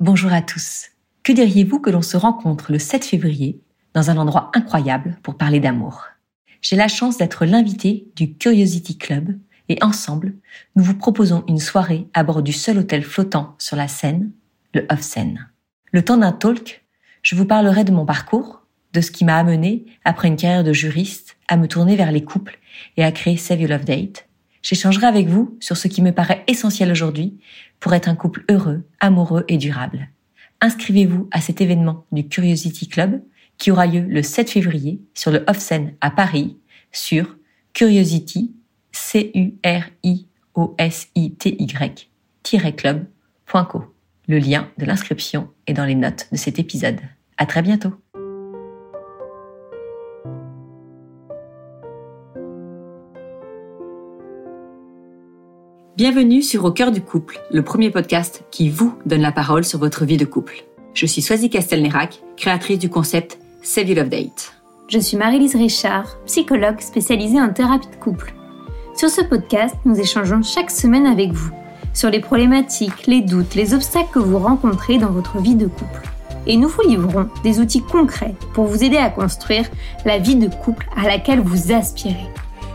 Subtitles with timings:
[0.00, 0.86] Bonjour à tous.
[1.22, 3.60] Que diriez-vous que l'on se rencontre le 7 février
[3.92, 6.06] dans un endroit incroyable pour parler d'amour?
[6.62, 9.36] J'ai la chance d'être l'invité du Curiosity Club
[9.68, 10.32] et ensemble,
[10.74, 14.30] nous vous proposons une soirée à bord du seul hôtel flottant sur la Seine,
[14.72, 15.50] le Off Seine.
[15.92, 16.82] Le temps d'un talk,
[17.20, 18.62] je vous parlerai de mon parcours,
[18.94, 22.24] de ce qui m'a amené, après une carrière de juriste, à me tourner vers les
[22.24, 22.58] couples
[22.96, 24.30] et à créer Save Your Love Date.
[24.62, 27.38] J'échangerai avec vous sur ce qui me paraît essentiel aujourd'hui
[27.80, 30.08] pour être un couple heureux, amoureux et durable.
[30.60, 33.22] Inscrivez-vous à cet événement du Curiosity Club
[33.58, 36.56] qui aura lieu le 7 février sur le Off-Seine à Paris
[36.92, 37.36] sur
[37.72, 38.52] curiosity,
[38.92, 41.66] c u r i o s i t y
[42.76, 43.84] club.co.
[44.28, 47.00] Le lien de l'inscription est dans les notes de cet épisode.
[47.36, 47.94] À très bientôt.
[56.00, 59.78] Bienvenue sur Au cœur du couple, le premier podcast qui vous donne la parole sur
[59.78, 60.64] votre vie de couple.
[60.94, 64.54] Je suis Swazi Castelnerac, créatrice du concept Save Your Love Date.
[64.88, 68.32] Je suis Marie-Lise Richard, psychologue spécialisée en thérapie de couple.
[68.96, 71.52] Sur ce podcast, nous échangeons chaque semaine avec vous
[71.92, 76.08] sur les problématiques, les doutes, les obstacles que vous rencontrez dans votre vie de couple.
[76.46, 79.68] Et nous vous livrons des outils concrets pour vous aider à construire
[80.06, 82.30] la vie de couple à laquelle vous aspirez.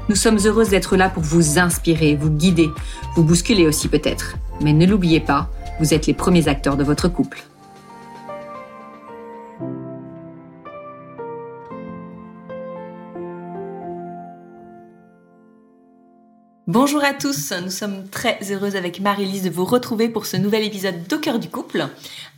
[0.08, 2.70] Nous sommes heureuses d'être là pour vous inspirer, vous guider,
[3.16, 4.36] vous bousculer aussi peut-être.
[4.62, 7.44] Mais ne l'oubliez pas, vous êtes les premiers acteurs de votre couple.
[16.68, 20.64] Bonjour à tous, nous sommes très heureuses avec Marie-Lise de vous retrouver pour ce nouvel
[20.64, 21.88] épisode d'Au cœur du couple.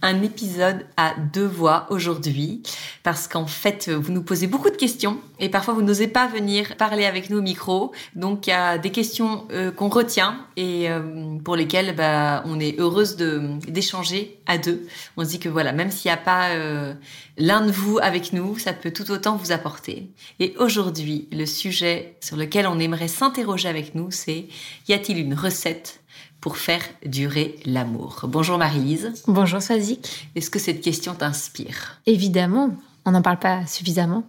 [0.02, 2.62] Un épisode à deux voix aujourd'hui
[3.02, 6.78] parce qu'en fait vous nous posez beaucoup de questions et parfois vous n'osez pas venir
[6.78, 7.92] parler avec nous au micro.
[8.16, 12.60] Donc il y a des questions euh, qu'on retient et euh, pour lesquelles bah, on
[12.60, 14.88] est heureuse d'échanger à deux.
[15.18, 16.94] On se dit que voilà, même s'il n'y a pas euh,
[17.38, 20.10] l'un de vous avec nous, ça peut tout autant vous apporter.
[20.40, 24.46] Et aujourd'hui, le sujet sur lequel on aimerait s'interroger avec nous, c'est
[24.88, 26.02] y a-t-il une recette
[26.48, 29.12] pour faire durer l'amour Bonjour Marie-Lise.
[29.28, 30.30] Bonjour Swazik.
[30.34, 32.00] Est-ce que cette question t'inspire?
[32.06, 34.24] Évidemment, on n'en parle pas suffisamment.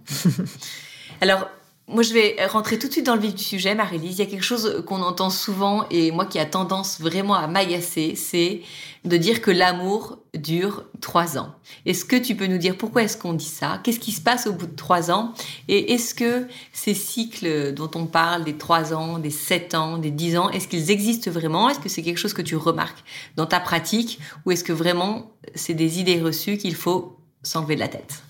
[1.21, 1.47] Alors,
[1.87, 4.19] moi, je vais rentrer tout de suite dans le vif du sujet, Marie-Lise.
[4.19, 7.47] Il y a quelque chose qu'on entend souvent et moi qui a tendance vraiment à
[7.47, 8.63] m'agacer, c'est
[9.05, 11.55] de dire que l'amour dure trois ans.
[11.87, 13.81] Est-ce que tu peux nous dire pourquoi est-ce qu'on dit ça?
[13.83, 15.33] Qu'est-ce qui se passe au bout de trois ans?
[15.69, 20.11] Et est-ce que ces cycles dont on parle, des trois ans, des sept ans, des
[20.11, 21.69] dix ans, est-ce qu'ils existent vraiment?
[21.69, 23.05] Est-ce que c'est quelque chose que tu remarques
[23.37, 24.19] dans ta pratique?
[24.45, 28.23] Ou est-ce que vraiment c'est des idées reçues qu'il faut s'enlever de la tête?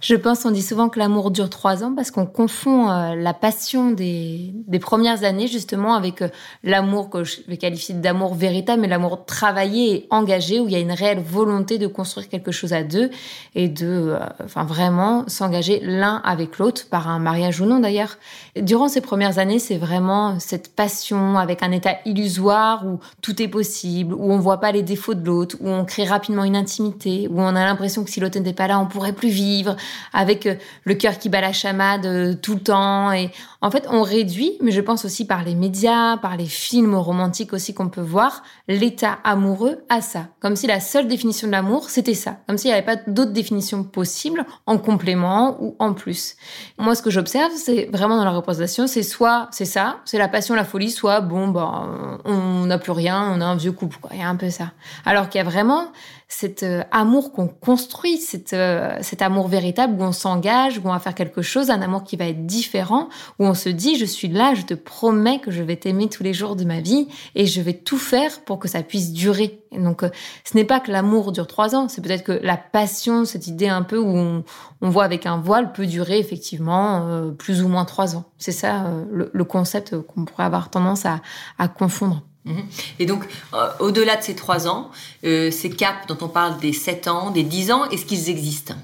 [0.00, 3.34] Je pense, on dit souvent que l'amour dure trois ans parce qu'on confond euh, la
[3.34, 6.28] passion des, des, premières années justement avec euh,
[6.62, 10.76] l'amour que je vais qualifier d'amour véritable, mais l'amour travaillé et engagé où il y
[10.76, 13.10] a une réelle volonté de construire quelque chose à deux
[13.56, 18.18] et de, euh, enfin vraiment s'engager l'un avec l'autre par un mariage ou non d'ailleurs.
[18.56, 23.48] Durant ces premières années, c'est vraiment cette passion avec un état illusoire où tout est
[23.48, 27.26] possible, où on voit pas les défauts de l'autre, où on crée rapidement une intimité,
[27.28, 29.74] où on a l'impression que si l'autre n'était pas là, on pourrait plus vivre
[30.12, 30.54] avec euh,
[30.84, 33.12] le cœur qui bat la chamade euh, tout le temps.
[33.12, 36.94] Et en fait, on réduit, mais je pense aussi par les médias, par les films
[36.94, 40.26] romantiques aussi qu'on peut voir, l'état amoureux à ça.
[40.40, 42.36] Comme si la seule définition de l'amour, c'était ça.
[42.46, 46.36] Comme s'il n'y avait pas d'autres définitions possibles en complément ou en plus.
[46.78, 50.28] Moi, ce que j'observe, c'est vraiment dans la représentation, c'est soit c'est ça, c'est la
[50.28, 51.86] passion, la folie, soit bon, bah,
[52.24, 53.98] on n'a plus rien, on a un vieux couple.
[54.12, 54.72] Il y a un peu ça.
[55.04, 55.92] Alors qu'il y a vraiment
[56.28, 60.92] cet euh, amour qu'on construit, cet, euh, cet amour véritable où on s'engage, où on
[60.92, 63.08] va faire quelque chose, un amour qui va être différent,
[63.38, 66.22] où on se dit je suis là, je te promets que je vais t'aimer tous
[66.22, 69.60] les jours de ma vie et je vais tout faire pour que ça puisse durer.
[69.72, 70.10] Et donc euh,
[70.44, 73.68] ce n'est pas que l'amour dure trois ans, c'est peut-être que la passion, cette idée
[73.68, 74.44] un peu où on,
[74.82, 78.24] voit avec un voile peut durer effectivement plus ou moins trois ans.
[78.38, 81.20] C'est ça le, le, concept qu'on pourrait avoir tendance à,
[81.58, 82.22] à confondre.
[82.44, 82.64] Mhm.
[82.98, 84.90] Et donc, euh, au-delà de ces trois ans,
[85.24, 88.74] euh, ces caps dont on parle des sept ans, des dix ans, est-ce qu'ils existent?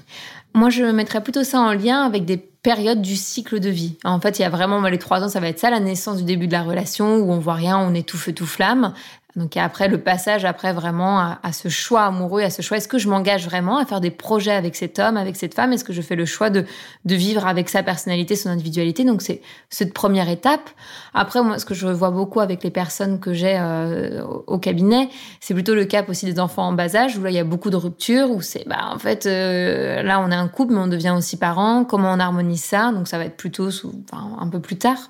[0.53, 3.97] Moi, je mettrais plutôt ça en lien avec des périodes du cycle de vie.
[4.03, 6.17] En fait, il y a vraiment les trois ans, ça va être ça, la naissance
[6.17, 8.93] du début de la relation, où on voit rien, on est tout feu tout flamme.
[9.35, 12.97] Donc après le passage après vraiment à, ce choix amoureux, à ce choix, est-ce que
[12.97, 15.73] je m'engage vraiment à faire des projets avec cet homme, avec cette femme?
[15.73, 16.63] Est-ce que je fais le choix de,
[17.03, 19.03] de vivre avec sa personnalité, son individualité?
[19.03, 20.69] Donc c'est cette première étape.
[21.13, 25.09] Après moi, ce que je vois beaucoup avec les personnes que j'ai euh, au cabinet,
[25.41, 27.43] c'est plutôt le cap aussi des enfants en bas âge où là il y a
[27.43, 30.79] beaucoup de ruptures, où c'est bah en fait euh, là on est un couple mais
[30.79, 31.83] on devient aussi parents.
[31.83, 32.93] Comment on harmonise ça?
[32.93, 35.09] Donc ça va être plutôt sous, enfin, un peu plus tard.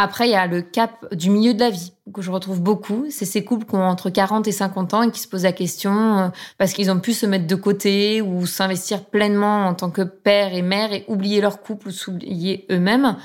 [0.00, 3.06] Après, il y a le cap du milieu de la vie que je retrouve beaucoup.
[3.10, 5.50] C'est ces couples qui ont entre 40 et 50 ans et qui se posent la
[5.50, 9.90] question euh, parce qu'ils ont pu se mettre de côté ou s'investir pleinement en tant
[9.90, 13.16] que père et mère et oublier leur couple ou s'oublier eux-mêmes.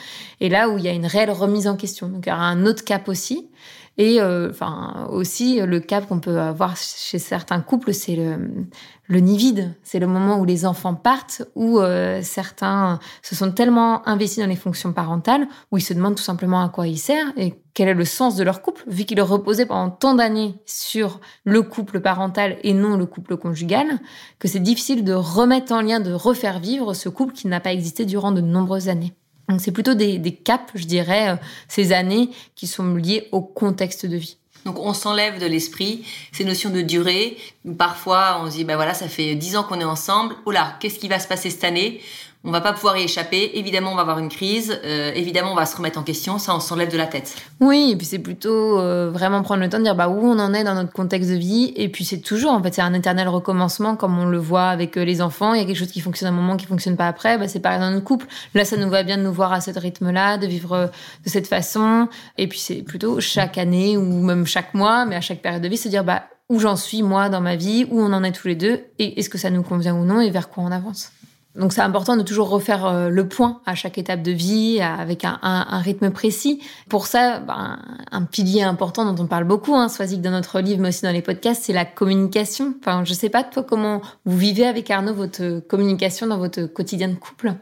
[0.42, 2.08] Et là où il y a une réelle remise en question.
[2.08, 3.52] Donc il y aura un autre cap aussi.
[3.98, 8.68] Et euh, enfin aussi le cap qu'on peut avoir chez certains couples, c'est le,
[9.08, 9.76] le nid vide.
[9.84, 14.50] C'est le moment où les enfants partent, où euh, certains se sont tellement investis dans
[14.50, 17.88] les fonctions parentales, où ils se demandent tout simplement à quoi ils servent et quel
[17.88, 22.02] est le sens de leur couple, vu qu'ils reposaient pendant tant d'années sur le couple
[22.02, 24.00] parental et non le couple conjugal,
[24.40, 27.74] que c'est difficile de remettre en lien, de refaire vivre ce couple qui n'a pas
[27.74, 29.14] existé durant de nombreuses années.
[29.50, 31.36] Donc c'est plutôt des, caps, je dirais, euh,
[31.68, 34.38] ces années qui sont liées au contexte de vie.
[34.66, 37.38] Donc on s'enlève de l'esprit ces notions de durée.
[37.78, 40.36] Parfois on se dit ben voilà ça fait dix ans qu'on est ensemble.
[40.48, 42.02] Là qu'est-ce qui va se passer cette année?
[42.46, 43.58] On va pas pouvoir y échapper.
[43.58, 44.78] Évidemment, on va avoir une crise.
[44.84, 46.38] Euh, évidemment, on va se remettre en question.
[46.40, 47.36] Ça, on s'enlève de la tête.
[47.62, 50.38] Oui, et puis c'est plutôt euh, vraiment prendre le temps de dire bah, où on
[50.40, 51.72] en est dans notre contexte de vie.
[51.78, 54.98] Et puis c'est toujours, en fait, c'est un éternel recommencement, comme on le voit avec
[54.98, 55.54] euh, les enfants.
[55.54, 57.38] Il y a quelque chose qui fonctionne un moment, qui fonctionne pas après.
[57.38, 58.28] Bah, c'est pareil dans notre couple.
[58.54, 60.92] Là, ça nous va bien de nous voir à ce rythme-là, de vivre
[61.26, 62.10] de cette façon.
[62.38, 65.70] Et puis c'est plutôt chaque année ou même chaque mois, mais à chaque période de
[65.70, 68.34] vie, se dire bah, où j'en suis moi dans ma vie, où on en est
[68.34, 70.72] tous les deux, et est-ce que ça nous convient ou non, et vers quoi on
[70.72, 71.12] avance.
[71.56, 75.24] Donc c'est important de toujours refaire euh, le point à chaque étape de vie avec
[75.24, 75.38] un,
[75.80, 76.62] rythme précis.
[76.90, 77.80] Pour ça, ben,
[78.12, 81.12] un pilier important dont on parle beaucoup, hein, soit dans notre livre, mais aussi dans
[81.12, 82.74] les podcasts, c'est la communication.
[82.80, 87.08] Enfin, je sais pas toi comment vous vivez avec Arnaud votre communication dans votre quotidien
[87.08, 87.54] de couple?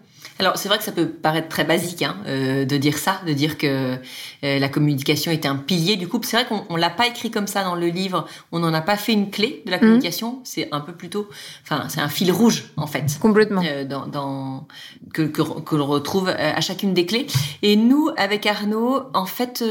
[0.41, 3.31] Alors c'est vrai que ça peut paraître très basique hein, euh, de dire ça, de
[3.31, 3.95] dire que
[4.43, 6.25] euh, la communication était un pilier du couple.
[6.25, 8.25] C'est vrai qu'on l'a pas écrit comme ça dans le livre.
[8.51, 9.81] On n'en a pas fait une clé de la mhm.
[9.81, 10.39] communication.
[10.43, 11.29] C'est un peu plutôt,
[11.61, 13.19] enfin c'est un fil rouge en fait.
[13.19, 13.61] Complètement.
[13.63, 14.65] Euh, dans, dans,
[15.13, 17.27] que que, que l'on retrouve à chacune des clés.
[17.61, 19.63] Et nous avec Arnaud, en fait,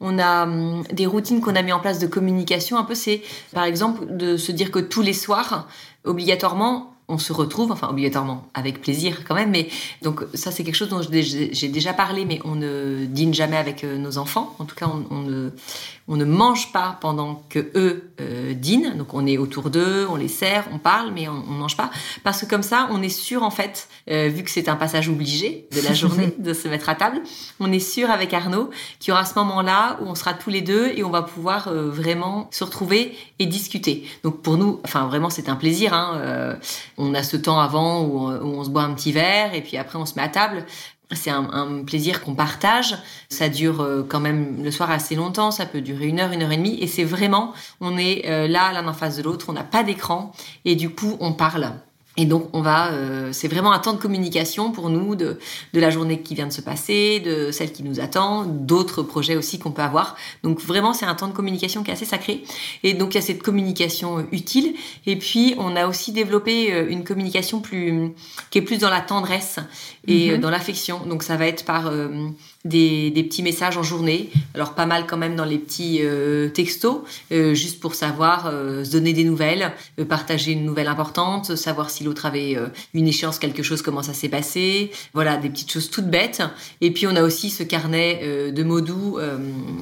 [0.00, 2.78] on a hum, des routines qu'on a mis en place de communication.
[2.78, 3.20] Un peu c'est
[3.52, 5.66] par exemple de se dire que tous les soirs
[6.04, 9.68] obligatoirement on se retrouve, enfin obligatoirement, avec plaisir quand même, mais
[10.02, 13.84] donc ça c'est quelque chose dont j'ai déjà parlé, mais on ne dîne jamais avec
[13.84, 15.50] euh, nos enfants, en tout cas on, ne,
[16.08, 20.16] on ne mange pas pendant que eux euh, dînent, donc on est autour d'eux, on
[20.16, 21.90] les sert, on parle, mais on, ne mange pas,
[22.22, 25.10] parce que comme ça on est sûr en fait, euh, vu que c'est un passage
[25.10, 27.20] obligé de la journée de se mettre à table,
[27.60, 30.62] on est sûr avec Arnaud qu'il y aura ce moment-là où on sera tous les
[30.62, 34.08] deux et on va pouvoir vraiment se retrouver et discuter.
[34.22, 36.56] Donc pour nous, enfin vraiment c'est un plaisir, hein,
[36.98, 39.98] on a ce temps avant où on, se boit un petit verre et puis après
[39.98, 40.64] on se met à table.
[41.12, 42.96] C'est un, plaisir qu'on partage.
[43.28, 45.50] Ça dure euh, quand même le soir assez longtemps.
[45.50, 46.78] Ça peut durer une heure, une heure et demie.
[46.80, 49.46] Et c'est vraiment, on est euh, là, l'un en face de l'autre.
[49.48, 50.32] On n'a pas d'écran.
[50.64, 51.72] Et du coup, on parle.
[52.16, 55.38] Et donc on va, euh, c'est vraiment un temps de communication pour nous de,
[55.72, 59.36] de la journée qui vient de se passer, de celle qui nous attend, d'autres projets
[59.36, 60.16] aussi qu'on peut avoir.
[60.44, 62.44] Donc vraiment c'est un temps de communication qui est assez sacré.
[62.84, 64.74] Et donc il y a cette communication euh, utile.
[65.06, 68.12] Et puis on a aussi développé euh, une communication plus
[68.50, 69.58] qui est plus dans la tendresse
[70.06, 70.40] et mhm.
[70.40, 71.00] dans l'affection.
[71.06, 71.90] Donc ça va être par
[72.64, 74.30] des, des, petits messages en journée.
[74.54, 76.98] Alors pas mal quand même dans les petits euh, textos,
[77.30, 79.72] euh, juste pour savoir euh, se donner des nouvelles,
[80.08, 82.56] partager une nouvelle importante, savoir si l'autre avait
[82.94, 84.90] une échéance, quelque chose, comment ça s'est passé.
[85.12, 86.42] Voilà, des petites choses toutes bêtes.
[86.80, 89.18] Et puis on a aussi ce carnet de mots doux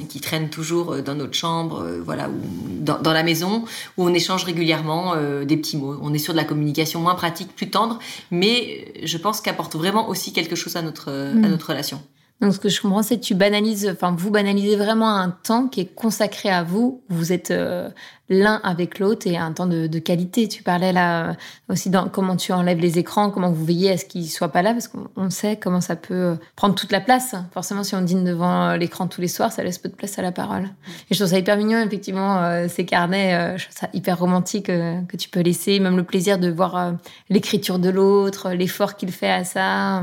[0.08, 2.40] qui traîne toujours dans notre chambre, voilà, ou
[2.81, 3.64] dans, dans, la maison,
[3.96, 5.14] où on échange régulièrement
[5.44, 5.99] des petits mots.
[6.02, 7.98] On est sur de la communication moins pratique, plus tendre,
[8.31, 11.48] mais je pense qu'apporte vraiment aussi quelque chose à notre, à mm.
[11.48, 12.03] notre relation.
[12.43, 15.69] Donc, ce que je comprends, c'est que tu banalises, enfin, vous banalisez vraiment un temps
[15.69, 17.01] qui est consacré à vous.
[17.08, 17.89] Vous êtes euh,
[18.29, 20.49] l'un avec l'autre et un temps de, qualité.
[20.49, 21.37] Tu parlais là
[21.69, 24.63] aussi dans comment tu enlèves les écrans, comment vous veillez à ce qu'ils soient pas
[24.63, 27.37] là, parce qu'on sait comment ça peut prendre toute la place.
[27.55, 30.22] Forcément, si on dîne devant l'écran tous les soirs, ça laisse peu de place à
[30.22, 30.65] la parole.
[31.11, 33.34] Et je trouve ça hyper mignon, effectivement, euh, ces carnets.
[33.34, 36.94] Euh, je trouve ça hyper romantique que tu peux laisser, même le plaisir de voir
[37.29, 40.03] l'écriture de l'autre, l'effort qu'il fait à ça.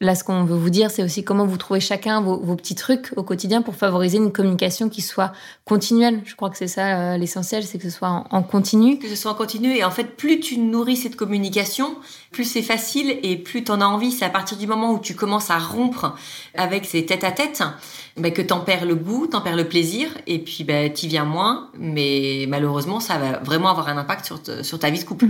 [0.00, 3.14] Là, ce qu'on veut vous dire, c'est aussi comment vous trouvez chacun vos, petits trucs
[3.16, 5.32] au quotidien pour favoriser une communication qui soit
[5.64, 6.20] continuelle.
[6.26, 8.98] Je crois que c'est ça euh, l'essentiel, c'est que ce soit en, continu.
[8.98, 9.74] Que ce soit en continu.
[9.74, 11.96] Et en fait, plus tu nourris cette communication,
[12.30, 14.12] plus c'est facile et plus tu en as envie.
[14.12, 16.14] C'est à partir du moment où tu commences à rompre
[16.54, 17.62] avec ces tête-à-tête
[18.18, 21.24] ben, que t'en perds le goût, t'en perds le plaisir, et puis ben, t'y viens
[21.24, 21.68] moins.
[21.78, 25.26] Mais malheureusement, ça va vraiment avoir un impact sur, sur ta vie de couple.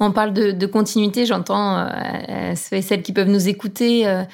[0.00, 4.06] On parle de, continuité, j'entends euh, et celles qui peuvent nous écouter.
[4.06, 4.24] Euh,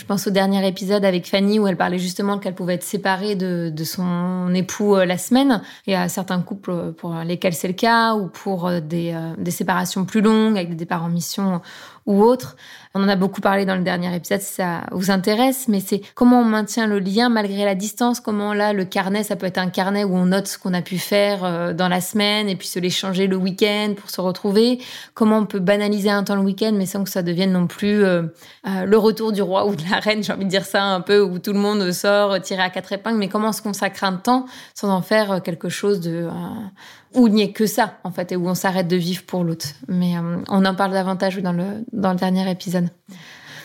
[0.00, 3.34] je pense au dernier épisode avec Fanny où elle parlait justement qu'elle pouvait être séparée
[3.34, 5.60] de, son époux la semaine.
[5.86, 10.06] Il y a certains couples pour lesquels c'est le cas ou pour des, des séparations
[10.06, 11.60] plus longues avec des départs en mission
[12.06, 12.56] ou autres.
[12.94, 16.02] On en a beaucoup parlé dans le dernier épisode si ça vous intéresse, mais c'est
[16.14, 19.58] comment on maintient le lien malgré la distance, comment là le carnet, ça peut être
[19.58, 22.56] un carnet où on note ce qu'on a pu faire euh, dans la semaine et
[22.56, 24.80] puis se l'échanger le week-end pour se retrouver,
[25.14, 28.02] comment on peut banaliser un temps le week-end mais sans que ça devienne non plus
[28.02, 28.22] euh,
[28.66, 29.89] euh, le retour du roi ou de la
[30.20, 32.92] j'ai envie de dire ça un peu, où tout le monde sort tiré à quatre
[32.92, 36.28] épingles, mais comment se consacrer un temps sans en faire quelque chose de
[37.14, 39.44] où il n'y ait que ça, en fait, et où on s'arrête de vivre pour
[39.44, 39.66] l'autre?
[39.88, 42.88] Mais euh, on en parle davantage dans le, dans le dernier épisode.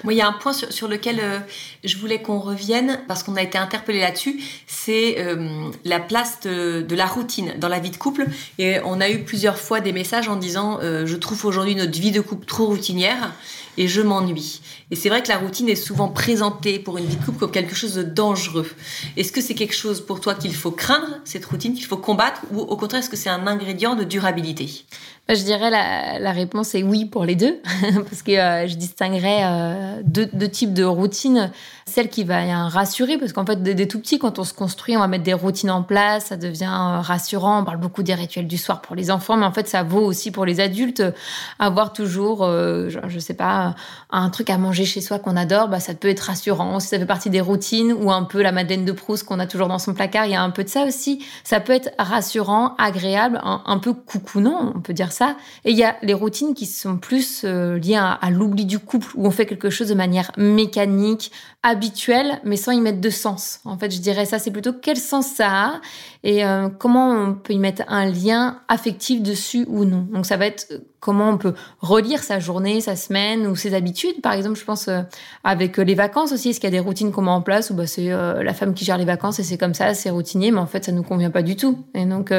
[0.03, 1.39] Il y a un point sur, lequel euh,
[1.83, 6.95] je voulais qu'on revienne, parce qu'on a été interpellé là-dessus, c'est euh, la place de,
[6.95, 8.27] la routine dans la vie de couple.
[8.57, 12.11] Et on a eu plusieurs fois des messages en disant Je trouve aujourd'hui notre vie
[12.11, 13.31] de couple trop routinière
[13.77, 14.61] et je m'ennuie.
[14.91, 17.51] Et c'est vrai que la routine est souvent présentée pour une vie de couple comme
[17.51, 18.69] quelque chose de dangereux.
[19.17, 22.41] Est-ce que c'est quelque chose pour toi qu'il faut craindre, cette routine, qu'il faut combattre,
[22.51, 24.85] ou au contraire, est-ce que c'est un ingrédient de durabilité?
[25.27, 27.59] Je dirais la, la réponse est oui pour les deux,
[28.09, 31.51] parce que euh, je distinguerais euh, deux, deux, types de routines.
[31.87, 34.99] Celle qui va rassurer, parce qu'en fait, dès, tout petit, quand on se construit, on
[34.99, 37.61] va mettre des routines en place, ça devient euh, rassurant.
[37.61, 40.01] On parle beaucoup des rituels du soir pour les enfants, mais en fait, ça vaut
[40.01, 41.03] aussi pour les adultes.
[41.57, 43.75] Avoir toujours, je, je, sais pas,
[44.11, 46.79] un truc à manger chez soi qu'on adore, bah, ça peut être rassurant.
[46.79, 49.47] Si ça fait partie des routines, ou un peu la Madeleine de Proust qu'on a
[49.47, 51.23] toujours dans son placard, il y a un peu de ça aussi.
[51.43, 55.11] Ça peut être rassurant, agréable, un, un peu coucounant, on peut dire
[55.63, 59.11] Et il y a les routines qui sont plus euh, liées à, l'oubli du couple,
[59.15, 61.31] où on fait quelque chose de manière mécanique,
[61.65, 63.59] habituelle, mais sans y mettre de sens.
[63.65, 65.81] En fait, je dirais ça, c'est plutôt quel sens ça a
[66.23, 70.07] et euh, comment on peut y mettre un lien affectif dessus ou non.
[70.13, 73.73] Donc ça va être euh, comment on peut relire sa journée, sa semaine ou ses
[73.73, 74.21] habitudes.
[74.21, 74.89] Par exemple, je pense
[75.43, 77.75] avec les vacances aussi, est-ce qu'il y a des routines qu'on met en place où
[77.75, 80.57] bah, c'est la femme qui gère les vacances et c'est comme ça, c'est routinier, mais
[80.57, 81.77] en fait ça nous convient pas du tout.
[81.93, 82.33] Et donc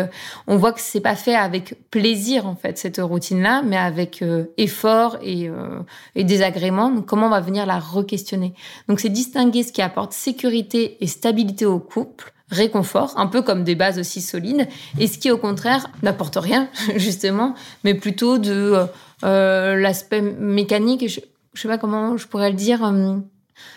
[0.49, 4.47] on voit que c'est pas fait avec plaisir en fait cette routine-là, mais avec euh,
[4.57, 5.81] effort et, euh,
[6.15, 6.91] et désagrément.
[6.91, 8.55] Donc, comment on va venir la re-questionner?
[8.89, 13.65] Donc, c'est distinguer ce qui apporte sécurité et stabilité au couple réconfort, un peu comme
[13.65, 14.69] des bases aussi solides,
[14.99, 18.87] et ce qui au contraire n'apporte rien, justement, mais plutôt de
[19.25, 21.21] euh, l'aspect mécanique, je,
[21.55, 22.93] je sais pas comment je pourrais le dire,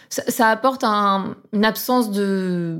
[0.10, 2.80] ça, apporte une absence de,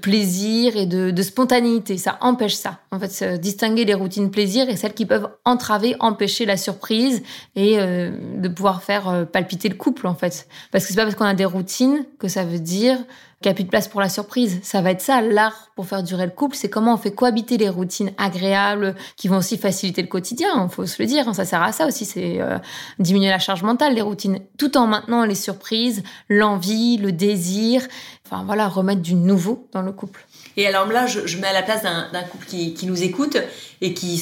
[0.00, 1.98] plaisir et de, spontanéité.
[1.98, 2.78] Ça empêche ça.
[2.90, 7.22] En fait, distinguer les routines plaisir et celles qui peuvent entraver, empêcher la surprise
[7.54, 10.48] et euh, de pouvoir faire euh, palpiter le couple, en fait.
[10.72, 12.98] Parce que c'est pas parce qu'on a des routines que ça veut dire
[13.40, 14.58] qu'il n'y a plus de place pour la surprise.
[14.62, 17.56] Ça va être ça, l'art pour faire durer le couple, c'est comment on fait cohabiter
[17.56, 21.28] les routines agréables qui vont aussi faciliter le quotidien, il faut se le dire.
[21.28, 21.34] Hein.
[21.34, 22.58] Ça sert à ça aussi, c'est euh,
[22.98, 26.02] diminuer la charge mentale, les routines, tout en maintenant les surprises,
[26.38, 27.86] l'envie, le désir.
[28.26, 30.26] Enfin voilà, remettre du nouveau dans le couple.
[30.56, 33.36] Et alors là, je, je mets à la place d'un couple qui, qui, nous écoute
[33.80, 34.18] et qui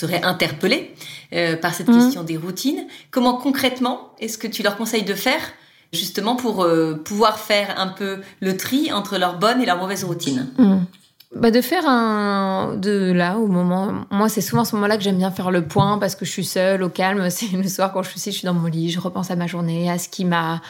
[0.00, 0.94] serait interpellé
[1.32, 1.98] euh, par cette mmh.
[1.98, 2.86] question des routines.
[3.10, 5.40] Comment concrètement est-ce que tu leur conseilles de faire
[5.92, 10.04] justement pour euh, pouvoir faire un peu le tri entre leurs bonnes et leurs mauvaises
[10.04, 10.48] routines?
[10.58, 10.78] Mmh.
[11.36, 15.18] Bah de faire un de là au moment moi c'est souvent ce moment-là que j'aime
[15.18, 18.02] bien faire le point parce que je suis seule au calme c'est le soir quand
[18.02, 20.24] je suis je suis dans mon lit je repense à ma journée à ce qui
[20.24, 20.60] m'a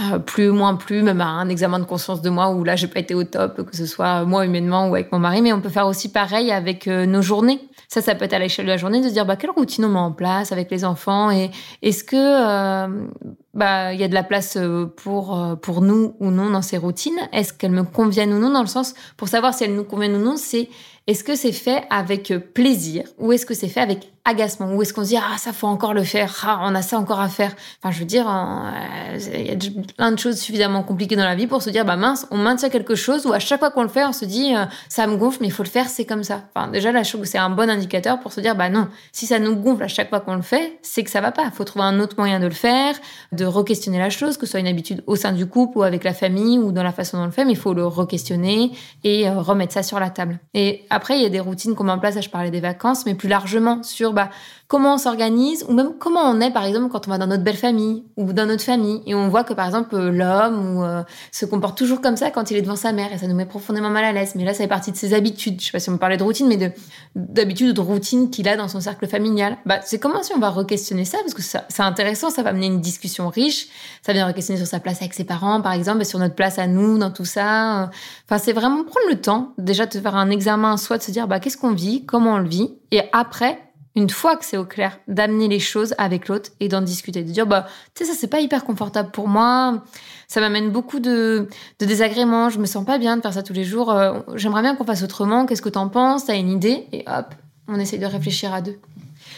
[0.00, 2.88] euh, plus moins plus même à un examen de conscience de moi où là j'ai
[2.88, 5.60] pas été au top que ce soit moi humainement ou avec mon mari mais on
[5.60, 7.60] peut faire aussi pareil avec euh, nos journées.
[7.88, 9.84] Ça, ça peut être à l'échelle de la journée de se dire bah, quelle routine
[9.84, 13.06] on met en place avec les enfants et est-ce que euh,
[13.52, 16.62] bah il y a de la place euh, pour euh, pour nous ou non dans
[16.62, 17.18] ces routines?
[17.32, 20.16] Est-ce qu'elles me conviennent ou non Dans le sens pour savoir si elles nous conviennent
[20.16, 20.68] ou non, c'est
[21.06, 24.94] est-ce que c'est fait avec plaisir ou est-ce que c'est fait avec agacement Ou est-ce
[24.94, 27.28] qu'on se dit ah ça faut encore le faire, ah on a ça encore à
[27.28, 27.54] faire.
[27.82, 29.56] Enfin je veux dire, euh, il y a
[29.96, 32.70] plein de choses suffisamment compliquées dans la vie pour se dire bah mince on maintient
[32.70, 35.16] quelque chose ou à chaque fois qu'on le fait on se dit euh, ça me
[35.16, 36.42] gonfle mais il faut le faire c'est comme ça.
[36.54, 39.26] Enfin déjà là je que c'est un bon indicateur pour se dire bah non si
[39.26, 41.50] ça nous gonfle à chaque fois qu'on le fait c'est que ça va pas.
[41.50, 42.94] Faut trouver un autre moyen de le faire,
[43.32, 46.02] de re-questionner la chose, que ce soit une habitude au sein du couple ou avec
[46.02, 48.72] la famille ou dans la façon dont on le fait mais il faut le re-questionner
[49.04, 50.40] et euh, remettre ça sur la table.
[50.54, 52.20] Et après il y a des routines qu'on met en place.
[52.20, 54.30] je parlais des vacances mais plus largement sur bah,
[54.74, 57.44] comment on s'organise ou même comment on est par exemple quand on va dans notre
[57.44, 61.04] belle famille ou dans notre famille et on voit que par exemple l'homme ou, euh,
[61.30, 63.46] se comporte toujours comme ça quand il est devant sa mère et ça nous met
[63.46, 64.32] profondément mal à l'aise.
[64.34, 65.60] Mais là, ça fait partie de ses habitudes.
[65.60, 66.72] Je sais pas si on parlait de routine, mais de
[67.14, 69.58] d'habitude ou de routine qu'il a dans son cercle familial.
[69.64, 72.66] Bah, c'est comment si on va re-questionner ça parce que c'est intéressant, ça va mener
[72.66, 73.68] une discussion riche.
[74.02, 76.58] Ça vient re-questionner sur sa place avec ses parents, par exemple, et sur notre place
[76.58, 77.90] à nous dans tout ça.
[78.26, 81.28] Enfin, c'est vraiment prendre le temps déjà de faire un examen, soit de se dire
[81.28, 83.63] bah qu'est-ce qu'on vit, comment on le vit, et après
[83.96, 87.30] une fois que c'est au clair, d'amener les choses avec l'autre et d'en discuter, de
[87.30, 89.84] dire bah tu sais ça c'est pas hyper confortable pour moi,
[90.26, 91.48] ça m'amène beaucoup de,
[91.78, 94.62] de désagréments, je me sens pas bien de faire ça tous les jours, euh, j'aimerais
[94.62, 96.86] bien qu'on fasse autrement, qu'est-ce que t'en penses, t'as une idée?
[96.92, 97.34] Et hop,
[97.68, 98.78] on essaye de réfléchir à deux.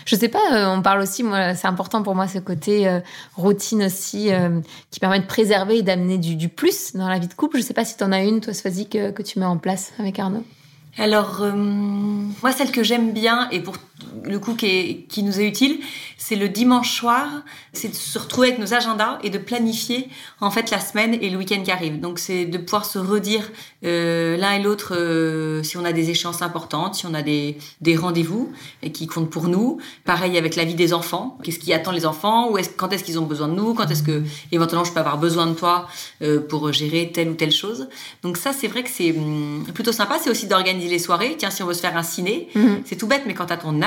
[0.06, 3.00] Je sais pas, euh, on parle aussi, moi, c'est important pour moi ce côté euh,
[3.34, 4.30] routine aussi
[4.90, 7.58] qui permet de préserver et d'amener du, du, plus dans la vie de couple.
[7.58, 9.58] Je sais pas si tu en as une, toi, Swazi, que, que tu mets en
[9.58, 10.44] place avec Arnaud.
[10.98, 13.76] Alors, moi, celle que j'aime bien, et pour
[14.24, 15.80] le coup qui, qui nous est utile,
[16.16, 17.28] c'est le dimanche soir,
[17.72, 20.08] c'est de se retrouver avec nos agendas et de planifier
[20.40, 22.00] en fait la semaine et le week-end qui arrive.
[22.00, 23.48] Donc c'est de pouvoir se redire
[23.84, 27.58] euh, l'un et l'autre euh, si on a des échéances importantes, si on a des,
[27.80, 29.78] des rendez-vous et qui comptent pour nous.
[30.04, 33.04] Pareil avec la vie des enfants, qu'est-ce qui attend les enfants, ou est quand est-ce
[33.04, 34.22] qu'ils ont besoin de nous, quand est-ce que
[34.52, 35.86] éventuellement je peux avoir besoin de toi
[36.22, 37.88] euh, pour gérer telle ou telle chose?
[38.22, 40.18] Donc ça c'est vrai que c'est hum, plutôt sympa.
[40.20, 41.36] C'est aussi d'organiser les soirées.
[41.38, 42.78] Tiens si on veut se faire un ciné, mm-hmm.
[42.84, 43.82] c'est tout bête, mais quand à ton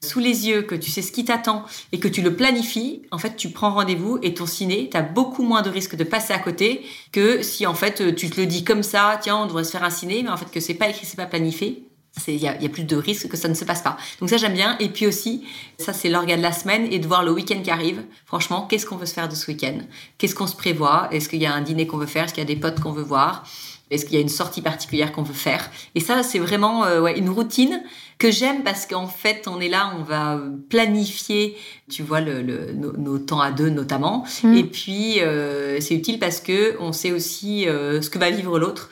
[0.00, 3.18] sous les yeux, que tu sais ce qui t'attend et que tu le planifies, en
[3.18, 6.32] fait, tu prends rendez-vous et ton ciné, tu as beaucoup moins de risques de passer
[6.32, 9.64] à côté que si en fait tu te le dis comme ça, tiens, on devrait
[9.64, 11.86] se faire un ciné, mais en fait que c'est pas écrit, c'est pas planifié.
[12.28, 13.96] Il y, a, plus de risques que ça ne se passe pas.
[14.20, 14.76] Donc ça j'aime bien.
[14.80, 15.44] Et puis aussi,
[15.78, 18.02] ça c'est l'organe de la semaine et de voir le week-end qui arrive.
[18.26, 19.78] Franchement, qu'est-ce qu'on veut se faire de ce week-end?
[20.18, 21.08] Qu'est-ce qu'on se prévoit?
[21.10, 22.24] Est-ce qu'il y a un dîner qu'on veut faire?
[22.24, 23.44] Est-ce qu'il y a des potes qu'on veut voir?
[23.90, 25.70] Est-ce qu'il y a une sortie particulière qu'on veut faire?
[25.94, 27.82] Et ça, c'est vraiment euh, une routine
[28.22, 31.56] que j'aime parce qu'en fait, on est là, on va planifier,
[31.90, 34.24] tu vois, le, le, nos, temps à deux notamment.
[34.44, 34.56] Mm.
[34.58, 38.60] Et puis, euh, c'est utile parce que on sait aussi euh, ce que va vivre
[38.60, 38.90] l'autre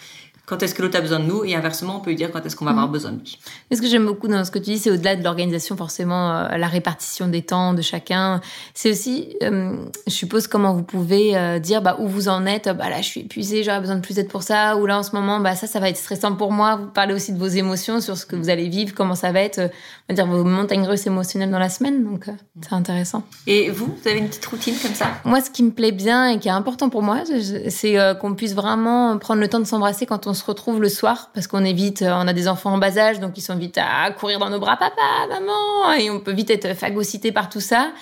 [0.50, 2.44] quand est-ce que l'autre a besoin de nous et inversement on peut lui dire quand
[2.44, 2.92] est-ce qu'on va avoir mm.
[2.92, 3.38] besoin de lui.
[3.72, 6.56] ce que j'aime beaucoup dans ce que tu dis, c'est au-delà de l'organisation forcément euh,
[6.56, 8.40] la répartition des temps de chacun.
[8.74, 9.76] C'est aussi, euh,
[10.08, 12.68] je suppose, comment vous pouvez euh, dire bah, où vous en êtes.
[12.68, 14.76] Bah là, je suis épuisée, j'aurais besoin de plus d'aide pour ça.
[14.76, 16.76] Ou là, en ce moment, bah ça, ça va être stressant pour moi.
[16.76, 19.40] Vous parlez aussi de vos émotions, sur ce que vous allez vivre, comment ça va
[19.40, 19.70] être,
[20.10, 22.04] on va dire vos montagnes russes émotionnelles dans la semaine.
[22.04, 22.26] Donc
[22.60, 23.22] c'est intéressant.
[23.46, 25.06] Et vous, vous avez une petite routine comme ça?
[25.24, 27.22] Moi, ce qui me plaît bien et qui est important pour moi,
[27.68, 31.30] c'est qu'on puisse vraiment prendre le temps de s'embrasser quand on se retrouve le soir
[31.32, 33.78] parce qu'on est vite, on a des enfants en bas âge, donc ils sont vite
[33.78, 37.60] à courir dans nos bras, papa, maman, et on peut vite être phagocyté par tout
[37.60, 37.92] ça.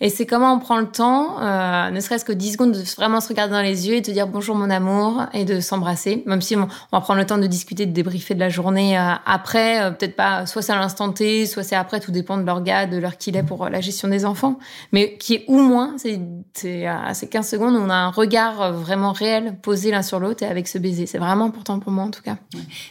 [0.00, 3.20] Et c'est comment on prend le temps, euh, ne serait-ce que 10 secondes, de vraiment
[3.20, 6.22] se regarder dans les yeux et te dire bonjour mon amour et de s'embrasser.
[6.26, 9.12] Même si on, va prendre le temps de discuter, de débriefer de la journée euh,
[9.24, 12.44] après, euh, peut-être pas, soit c'est à l'instant T, soit c'est après, tout dépend de
[12.44, 14.58] leur gars, de l'heure qu'il est pour la gestion des enfants.
[14.92, 19.12] Mais qui est ou moins, c'est, à ces 15 secondes, on a un regard vraiment
[19.12, 21.06] réel posé l'un sur l'autre et avec ce baiser.
[21.06, 22.36] C'est vraiment important pour moi en tout cas.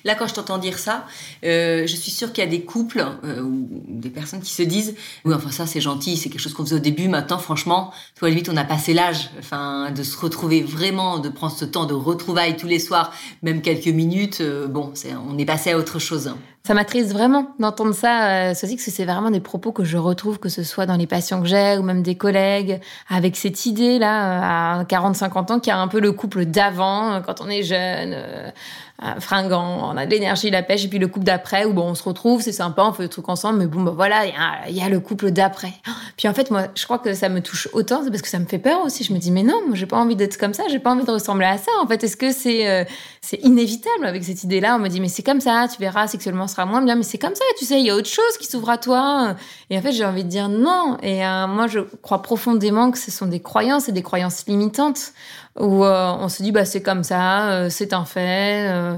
[0.04, 1.06] Là, quand je t'entends dire ça,
[1.44, 5.34] je suis sûre qu'il y a des couples ou des personnes qui se disent oui,
[5.34, 8.50] enfin ça c'est gentil, c'est quelque chose qu'on faisait au début Maintenant, franchement, toi, limite,
[8.50, 12.58] on a passé l'âge, enfin, de se retrouver vraiment, de prendre ce temps de retrouvailles
[12.58, 14.42] tous les soirs, même quelques minutes.
[14.42, 14.94] Euh, bon,
[15.30, 16.34] on est passé à autre chose.
[16.66, 20.40] Ça m'attriste vraiment d'entendre ça, euh, ceci, que c'est vraiment des propos que je retrouve,
[20.40, 24.80] que ce soit dans les patients que j'ai ou même des collègues, avec cette idée-là,
[24.80, 28.16] euh, à 40-50 ans, qui a un peu le couple d'avant, quand on est jeune,
[29.20, 31.96] fringant, on a de l'énergie, la pêche, et puis le couple d'après, où bon, on
[31.96, 34.26] se retrouve, c'est sympa, on fait des trucs ensemble, mais bon, bah voilà,
[34.70, 35.74] il y a, le couple d'après.
[36.18, 38.40] Puis en fait, moi, je crois que ça me touche autant, c'est parce que ça
[38.40, 39.04] me fait peur aussi.
[39.04, 41.04] Je me dis, mais non, moi, j'ai pas envie d'être comme ça, j'ai pas envie
[41.04, 41.72] de ressembler à ça.
[41.82, 42.86] En fait, est-ce que c'est euh,
[43.42, 44.76] inévitable avec cette idée-là?
[44.76, 47.18] On me dit, mais c'est comme ça, tu verras, sexuellement, sera moins bien, mais c'est
[47.18, 49.36] comme ça, tu sais, il y a autre chose qui s'ouvre à toi.
[49.70, 50.98] Et en fait, j'ai envie de dire non.
[51.02, 55.12] Et euh, moi, je crois profondément que ce sont des croyances et des croyances limitantes
[55.60, 58.98] où euh, on se dit bah c'est comme ça, euh, c'est un fait, euh,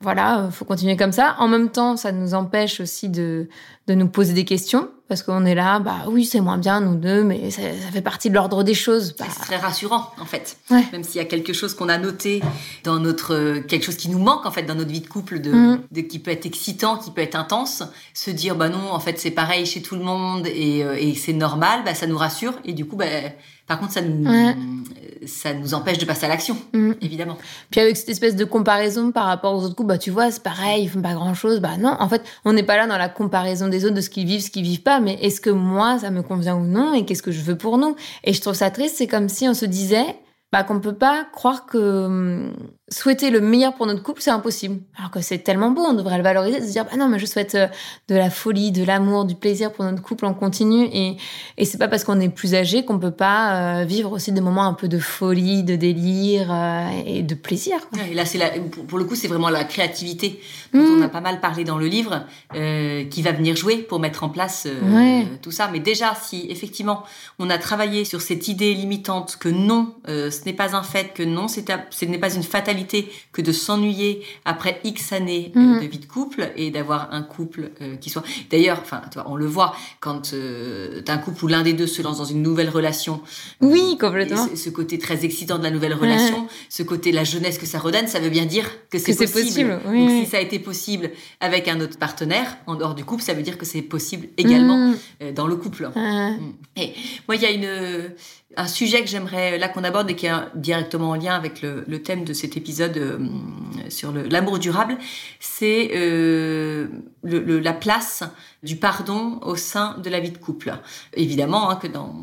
[0.00, 1.36] voilà, faut continuer comme ça.
[1.38, 3.48] En même temps, ça nous empêche aussi de
[3.86, 6.94] de nous poser des questions parce qu'on est là, bah oui c'est moins bien nous
[6.94, 7.60] deux, mais ça,
[7.92, 9.14] fait partie de l'ordre des choses.
[9.18, 12.42] C'est très rassurant en fait, même s'il y a quelque chose qu'on a noté
[12.82, 15.52] dans notre quelque chose qui nous manque en fait dans notre vie de couple, de,
[15.52, 15.80] mm.
[15.90, 17.82] de qui peut être excitant, qui peut être intense,
[18.14, 21.34] se dire bah non en fait c'est pareil chez tout le monde et, et c'est
[21.34, 23.06] normal, bah ça nous rassure et du coup bah
[23.66, 24.28] par contre, ça nous,
[25.26, 26.92] ça nous empêche de passer à l'action, mm.
[27.00, 27.38] évidemment.
[27.70, 30.42] Puis avec cette espèce de comparaison par rapport aux autres couples, bah tu vois, c'est
[30.42, 31.60] pareil, ils font pas grand chose.
[31.60, 34.10] Bah non, en fait, on n'est pas là dans la comparaison des autres, de ce
[34.10, 36.94] qu'ils vivent, ce qu'ils vivent pas, mais est-ce que moi, ça me convient ou non,
[36.94, 37.96] et qu'est-ce que je veux pour nous?
[38.24, 40.16] Et je trouve ça triste, c'est comme si on se disait,
[40.52, 42.52] bah, qu'on peut pas croire que hum,
[42.94, 44.80] souhaiter le meilleur pour notre couple, c'est impossible.
[44.96, 47.18] Alors que c'est tellement beau, on devrait le valoriser, de se dire, bah non, mais
[47.18, 47.66] je souhaite euh,
[48.08, 50.84] de la folie, de l'amour, du plaisir pour notre couple en continu.
[50.92, 51.16] Et,
[51.58, 54.40] et c'est pas parce qu'on est plus âgé qu'on peut pas euh, vivre aussi des
[54.40, 57.78] moments un peu de folie, de délire euh, et de plaisir.
[58.10, 58.38] Et là, c'est
[58.86, 60.40] pour le coup, c'est vraiment la créativité
[60.72, 61.10] dont on a mmh.
[61.10, 64.66] pas mal parlé dans le livre, qui va venir jouer pour mettre en place
[65.42, 65.68] tout ça.
[65.72, 67.04] Mais déjà, si effectivement,
[67.38, 71.22] on a travaillé sur cette idée limitante que non, ce n'est pas un fait, que
[71.22, 71.60] non, ce
[72.04, 72.83] n'est pas une fatalité
[73.32, 75.80] que de s'ennuyer après X années euh, Mhm.
[75.82, 78.22] de vie de couple et d'avoir un couple euh, qui soit.
[78.50, 82.02] D'ailleurs, enfin, on le voit quand euh, t'as un couple où l'un des deux se
[82.02, 83.20] lance dans une nouvelle relation.
[83.60, 84.46] Oui, complètement.
[84.48, 87.78] ce, ce côté très excitant de la nouvelle relation, ce côté la jeunesse que ça
[87.78, 89.42] redonne, ça veut bien dire que c'est possible.
[89.44, 90.24] possible, oui, Donc oui.
[90.24, 93.42] si ça a été possible avec un autre partenaire en dehors du couple, ça veut
[93.42, 94.96] dire que c'est possible également Mhm.
[95.22, 95.90] euh, dans le couple.
[95.96, 96.30] Euh,
[96.76, 96.92] Et
[97.28, 98.12] moi, il y a une,
[98.56, 101.62] un sujet que j'aimerais là qu'on aborde et qui est un- directement en lien avec
[101.62, 103.18] le, thème de cet épisode euh,
[103.88, 104.98] sur l'amour durable,
[105.40, 106.88] c'est euh,
[107.22, 108.22] le- la place
[108.62, 110.72] du pardon au sein de la vie de couple.
[111.14, 112.14] Évidemment hein, que dans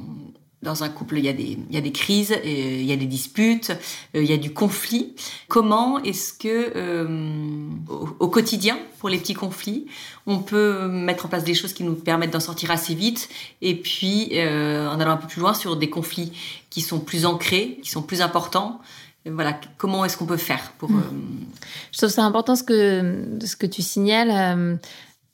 [0.62, 2.92] dans un couple, il y a des, il y a des crises, et il y
[2.92, 3.72] a des disputes,
[4.16, 5.14] euh, il y a du conflit.
[5.48, 9.88] Comment est-ce que, euh, au, au quotidien, pour les petits conflits,
[10.28, 13.30] on peut mettre en place des choses qui nous permettent d'en sortir assez vite,
[13.62, 16.32] et puis euh, en allant un peu plus loin sur des conflits
[16.70, 18.82] qui sont plus ancrés, qui sont plus importants?
[19.26, 21.02] Voilà, comment est-ce qu'on peut faire pour euh,
[21.92, 24.32] Je trouve ça important ce que, ce que tu signales.
[24.32, 24.76] euh,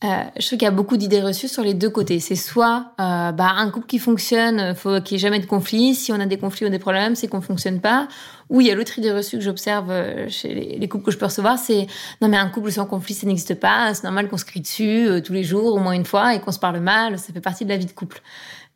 [0.03, 0.07] euh,
[0.37, 2.19] je trouve qu'il y a beaucoup d'idées reçues sur les deux côtés.
[2.19, 5.95] C'est soit euh, bah, un couple qui fonctionne, faut qu'il n'y ait jamais de conflit.
[5.95, 8.07] Si on a des conflits ou des problèmes, c'est qu'on fonctionne pas.
[8.49, 11.11] Ou il y a l'autre idée reçue que j'observe euh, chez les, les couples que
[11.11, 11.87] je peux recevoir, c'est
[12.21, 13.93] non mais un couple sans conflit ça n'existe pas.
[13.93, 16.39] C'est normal qu'on se crie dessus euh, tous les jours au moins une fois et
[16.39, 17.19] qu'on se parle mal.
[17.19, 18.21] Ça fait partie de la vie de couple.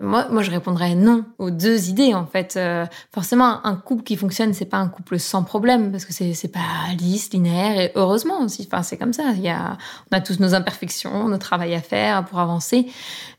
[0.01, 2.55] Moi, je répondrais non aux deux idées en fait.
[2.57, 6.33] Euh, forcément, un couple qui fonctionne, c'est pas un couple sans problème parce que c'est
[6.33, 6.59] c'est pas
[6.97, 8.67] lisse, linéaire et heureusement aussi.
[8.71, 9.31] Enfin, c'est comme ça.
[9.35, 9.77] Il y a,
[10.11, 12.87] on a tous nos imperfections, nos travail à faire pour avancer.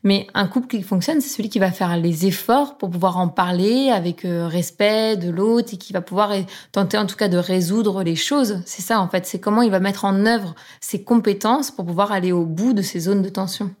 [0.03, 3.27] Mais un couple qui fonctionne, c'est celui qui va faire les efforts pour pouvoir en
[3.27, 6.31] parler avec euh, respect de l'autre et qui va pouvoir
[6.71, 8.61] tenter en tout cas de résoudre les choses.
[8.65, 9.25] C'est ça en fait.
[9.25, 12.81] C'est comment il va mettre en œuvre ses compétences pour pouvoir aller au bout de
[12.81, 13.71] ces zones de tension.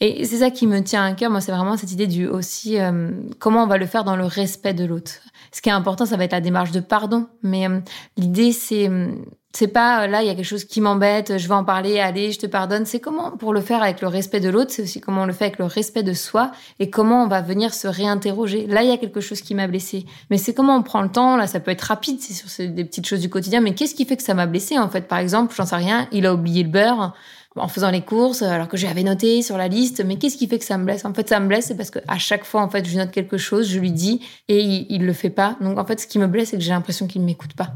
[0.00, 1.30] Et c'est ça qui me tient à cœur.
[1.30, 4.24] Moi, c'est vraiment cette idée du aussi euh, comment on va le faire dans le
[4.24, 5.12] respect de l'autre.
[5.52, 7.26] Ce qui est important, ça va être la démarche de pardon.
[7.42, 7.80] Mais euh,
[8.16, 9.12] l'idée, c'est euh,
[9.54, 12.32] c'est pas là, il y a quelque chose qui m'embête, je vais en parler, allez,
[12.32, 12.86] je te pardonne.
[12.86, 15.34] C'est comment pour le faire avec le respect de l'autre, c'est aussi comment on le
[15.34, 18.66] fait avec le respect de soi et comment on va venir se réinterroger.
[18.66, 20.06] Là, il y a quelque chose qui m'a blessé.
[20.30, 21.36] Mais c'est comment on prend le temps.
[21.36, 23.60] Là, ça peut être rapide, c'est sur des petites choses du quotidien.
[23.60, 25.06] Mais qu'est-ce qui fait que ça m'a blessé en fait?
[25.06, 27.14] Par exemple, j'en sais rien, il a oublié le beurre
[27.56, 30.58] en faisant les courses alors que j'avais noté sur la liste mais qu'est-ce qui fait
[30.58, 31.04] que ça me blesse?
[31.04, 33.10] En fait ça me blesse c'est parce que à chaque fois en fait je note
[33.10, 35.56] quelque chose je lui dis et il, il le fait pas.
[35.60, 37.74] Donc en fait ce qui me blesse c'est que j'ai l'impression qu'il m'écoute pas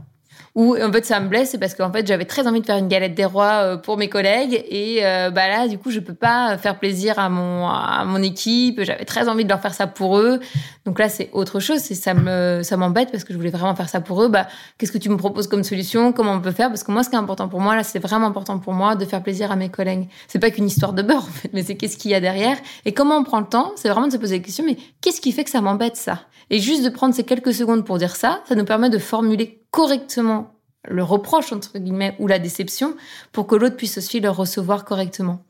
[0.56, 2.78] ou en fait ça me blesse c'est parce qu'en fait j'avais très envie de faire
[2.78, 4.64] une galette des rois euh, pour mes collègues.
[4.68, 8.22] Et euh, bah là du coup je peux pas faire plaisir à mon à mon
[8.22, 8.82] équipe.
[8.82, 10.40] J'avais très envie de leur faire ça pour eux.
[10.86, 11.80] Donc là c'est autre chose.
[11.80, 14.28] C'est ça me ça m'embête parce que je voulais vraiment faire ça pour eux.
[14.28, 14.46] Bah
[14.78, 16.12] qu'est-ce que tu me proposes comme solution?
[16.12, 16.68] Comment on peut faire?
[16.68, 18.96] Parce que moi ce qui est important pour moi là c'est vraiment important pour moi
[18.96, 20.08] de faire plaisir à mes collègues.
[20.26, 22.56] C'est pas qu'une histoire de beurre en fait mais c'est qu'est-ce qu'il y a derrière.
[22.86, 23.72] Et comment on prend le temps?
[23.76, 26.20] C'est vraiment de se poser la question mais qu'est-ce qui fait que ça m'embête ça?
[26.50, 29.62] Et juste de prendre ces quelques secondes pour dire ça ça nous permet de formuler
[29.70, 30.56] correctement
[30.88, 32.96] le reproche entre guillemets ou la déception
[33.32, 35.44] pour que l'autre puisse aussi le recevoir correctement.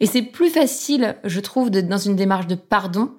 [0.00, 3.12] Et c'est plus facile je trouve de, dans une démarche de pardon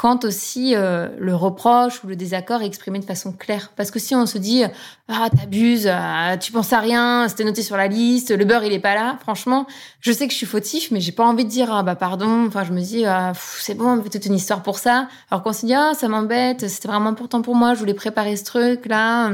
[0.00, 3.70] quand aussi euh, le reproche ou le désaccord est exprimé de façon claire.
[3.76, 4.62] Parce que si on se dit
[5.08, 8.72] ah t'abuses, ah, tu penses à rien, c'était noté sur la liste, le beurre il
[8.72, 9.66] est pas là, franchement,
[10.00, 12.46] je sais que je suis fautif, mais j'ai pas envie de dire ah bah pardon.
[12.46, 15.06] Enfin je me dis ah, c'est bon, toute une histoire pour ça.
[15.30, 18.36] Alors qu'on se dit ah ça m'embête, c'était vraiment important pour moi, je voulais préparer
[18.36, 19.32] ce truc là.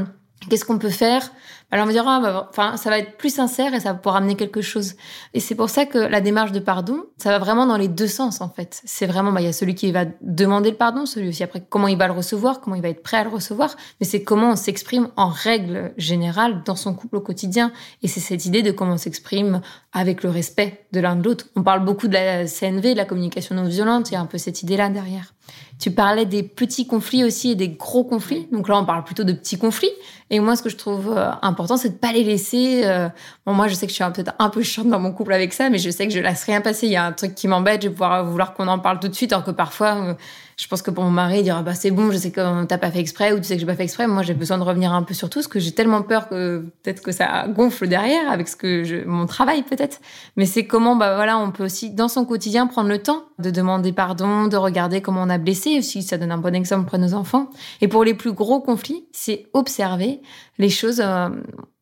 [0.50, 1.30] Qu'est-ce qu'on peut faire?
[1.72, 3.98] Alors on va dire, ah, bah, enfin, ça va être plus sincère et ça va
[3.98, 4.94] pouvoir amener quelque chose.
[5.34, 8.06] Et c'est pour ça que la démarche de pardon, ça va vraiment dans les deux
[8.06, 8.80] sens en fait.
[8.84, 11.64] C'est vraiment, bah, il y a celui qui va demander le pardon, celui aussi après
[11.68, 14.22] comment il va le recevoir, comment il va être prêt à le recevoir, mais c'est
[14.22, 17.72] comment on s'exprime en règle générale dans son couple au quotidien.
[18.02, 19.60] Et c'est cette idée de comment on s'exprime
[19.92, 21.46] avec le respect de l'un de l'autre.
[21.56, 24.26] On parle beaucoup de la CNV, de la communication non violente, il y a un
[24.26, 25.32] peu cette idée-là derrière.
[25.78, 28.48] Tu parlais des petits conflits aussi et des gros conflits.
[28.50, 29.90] Donc là, on parle plutôt de petits conflits.
[30.30, 32.82] Et moi, ce que je trouve euh, important, c'est de pas les laisser.
[32.84, 33.08] euh,
[33.46, 35.52] Bon, moi, je sais que je suis peut-être un peu chiante dans mon couple avec
[35.52, 36.86] ça, mais je sais que je laisse rien passer.
[36.86, 39.08] Il y a un truc qui m'embête, je vais pouvoir vouloir qu'on en parle tout
[39.08, 40.14] de suite, alors que parfois, euh,
[40.58, 42.78] je pense que pour mon mari, il dira bah c'est bon, je sais que t'as
[42.78, 44.06] pas fait exprès ou tu sais que j'ai pas fait exprès.
[44.06, 46.64] Moi, j'ai besoin de revenir un peu sur tout, parce que j'ai tellement peur que
[46.82, 50.00] peut-être que ça gonfle derrière avec ce que je, mon travail peut-être.
[50.36, 53.50] Mais c'est comment bah voilà, on peut aussi dans son quotidien prendre le temps de
[53.50, 55.78] demander pardon, de regarder comment on a blessé.
[55.78, 57.50] Aussi, ça donne un bon exemple pour nos enfants.
[57.82, 60.22] Et pour les plus gros conflits, c'est observer
[60.58, 61.00] les choses.
[61.00, 61.28] euh,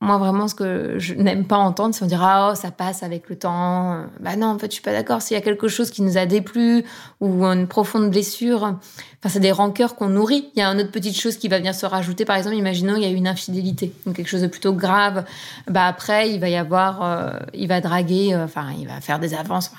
[0.05, 3.29] moi, vraiment, ce que je n'aime pas entendre, c'est on dira, oh, ça passe avec
[3.29, 4.05] le temps.
[4.21, 5.23] Bah non, en fait, je suis pas d'accord.
[5.23, 6.85] S'il y a quelque chose qui nous a déplu
[7.21, 10.51] ou une profonde blessure, enfin, c'est des rancœurs qu'on nourrit.
[10.55, 12.25] Il y a une autre petite chose qui va venir se rajouter.
[12.25, 15.25] Par exemple, imaginons, il y a une infidélité, donc quelque chose de plutôt grave.
[15.69, 19.19] Bah après, il va y avoir, euh, il va draguer, euh, enfin, il va faire
[19.19, 19.73] des avances.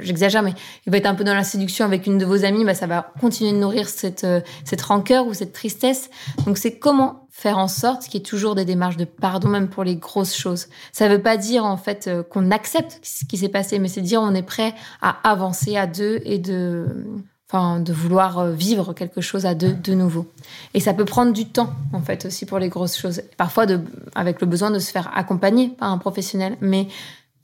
[0.00, 0.54] J'exagère, mais
[0.86, 2.64] il va être un peu dans la séduction avec une de vos amies.
[2.64, 6.08] Bah, ça va continuer de nourrir cette, euh, cette rancœur ou cette tristesse.
[6.46, 9.68] Donc, c'est comment faire en sorte qu'il y ait toujours des démarches de pardon, même
[9.68, 10.66] pour les grosses choses.
[10.92, 13.88] Ça ne veut pas dire en fait euh, qu'on accepte ce qui s'est passé, mais
[13.88, 16.86] c'est dire on est prêt à avancer à deux et de,
[17.48, 20.26] enfin, de vouloir euh, vivre quelque chose à deux de nouveau.
[20.74, 23.22] Et ça peut prendre du temps en fait aussi pour les grosses choses.
[23.38, 23.80] Parfois de,
[24.14, 26.88] avec le besoin de se faire accompagner par un professionnel, mais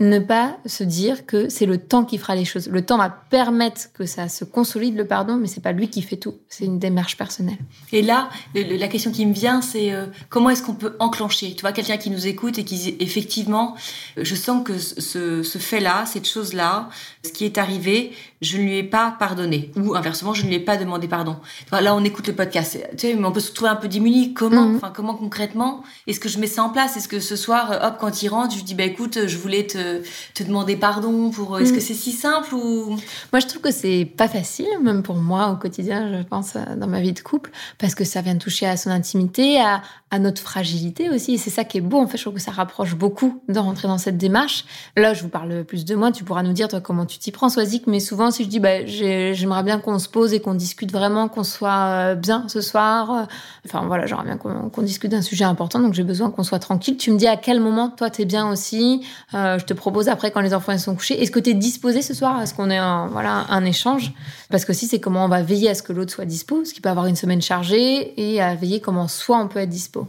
[0.01, 2.69] ne pas se dire que c'est le temps qui fera les choses.
[2.69, 6.03] Le temps va permettre que ça se consolide le pardon, mais c'est pas lui qui
[6.03, 6.37] fait tout.
[6.49, 7.59] C'est une démarche personnelle.
[7.93, 11.53] Et là, la question qui me vient, c'est euh, comment est-ce qu'on peut enclencher?
[11.55, 13.75] Tu vois, quelqu'un qui nous écoute et qui effectivement,
[14.17, 16.89] je sens que ce, ce fait-là, cette chose-là,
[17.25, 19.70] ce qui est arrivé, je ne lui ai pas pardonné.
[19.77, 21.37] Ou inversement, je ne lui ai pas demandé pardon.
[21.72, 22.79] Là, on écoute le podcast.
[22.92, 24.35] Tu sais, mais on peut se trouver un peu démuni.
[24.35, 26.96] Comment, enfin, comment concrètement est-ce que je mets ça en place?
[26.96, 29.66] Est-ce que ce soir, hop, quand il rentre, je lui dis, bah écoute, je voulais
[29.66, 30.03] te,
[30.35, 31.59] te demander pardon pour.
[31.59, 31.83] Est-ce que mhm.
[31.83, 32.96] c'est si simple ou?
[33.33, 36.87] Moi, je trouve que c'est pas facile, même pour moi au quotidien, je pense, dans
[36.87, 40.40] ma vie de couple, parce que ça vient toucher à son intimité, à, à notre
[40.40, 41.35] fragilité aussi.
[41.35, 41.98] Et c'est ça qui est beau.
[41.98, 44.64] En fait, je trouve que ça rapproche beaucoup de rentrer dans cette démarche.
[44.96, 46.12] Là, je vous parle plus de moi.
[46.12, 47.87] Tu pourras nous dire, toi, comment tu t'y prends, Soisic.
[47.87, 51.29] Mais souvent, si je dis, bah, j'aimerais bien qu'on se pose et qu'on discute vraiment,
[51.29, 53.27] qu'on soit euh, bien ce soir.
[53.67, 55.81] Enfin, voilà, j'aimerais bien qu'on discute d'un sujet important.
[55.81, 56.97] Donc, j'ai besoin qu'on soit tranquille.
[56.97, 59.03] Tu me dis à quel moment, toi, t'es bien aussi.
[59.35, 61.21] Euh, je te propose après, quand les enfants sont couchés.
[61.21, 62.38] Est-ce que t'es disposé ce soir?
[62.38, 64.12] À ce qu'on ait un, voilà, un échange?
[64.51, 66.73] Parce que si c'est comment on va veiller à ce que l'autre soit dispo, parce
[66.73, 70.07] qu'il peut avoir une semaine chargée et à veiller comment soit on peut être dispo.